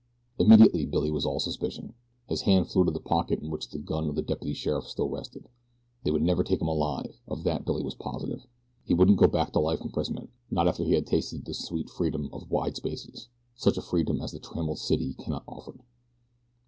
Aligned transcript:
Immediately 0.39 0.87
Billy 0.87 1.11
was 1.11 1.27
all 1.27 1.39
suspicion. 1.39 1.93
His 2.27 2.41
hand 2.41 2.67
flew 2.67 2.83
to 2.85 2.89
the 2.91 2.99
pocket 2.99 3.39
in 3.39 3.51
which 3.51 3.69
the 3.69 3.77
gun 3.77 4.09
of 4.09 4.15
the 4.15 4.23
deputy 4.23 4.55
sheriff 4.55 4.87
still 4.87 5.07
rested. 5.07 5.47
They 6.03 6.09
would 6.09 6.23
never 6.23 6.43
take 6.43 6.59
him 6.59 6.67
alive, 6.67 7.19
of 7.27 7.43
that 7.43 7.65
Billy 7.65 7.83
was 7.83 7.93
positive. 7.93 8.47
He 8.83 8.95
wouldn't 8.95 9.19
go 9.19 9.27
back 9.27 9.53
to 9.53 9.59
life 9.59 9.79
imprisonment, 9.79 10.31
not 10.49 10.67
after 10.67 10.83
he 10.83 10.93
had 10.93 11.05
tasted 11.05 11.45
the 11.45 11.53
sweet 11.53 11.87
freedom 11.87 12.31
of 12.33 12.41
the 12.41 12.47
wide 12.47 12.77
spaces 12.77 13.29
such 13.55 13.77
a 13.77 13.81
freedom 13.83 14.19
as 14.21 14.31
the 14.31 14.39
trammeled 14.39 14.79
city 14.79 15.13
cannot 15.13 15.43
offer. 15.47 15.75